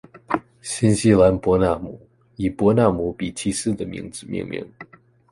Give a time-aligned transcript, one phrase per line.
[0.63, 2.01] 新西兰伯纳姆
[2.35, 4.67] 以伯纳姆·比奇斯的名字命名。